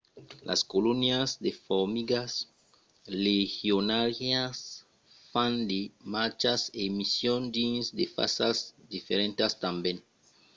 [0.49, 2.31] las colonias de formigas
[3.25, 4.57] legionàrias
[5.31, 5.79] fan de
[6.15, 8.57] marchas e nison dins de fasas
[8.93, 9.97] diferentas tanben